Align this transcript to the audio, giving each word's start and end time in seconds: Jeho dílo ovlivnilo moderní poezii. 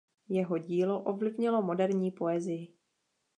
Jeho 0.29 0.57
dílo 0.57 0.99
ovlivnilo 0.99 1.61
moderní 1.61 2.11
poezii. 2.11 2.73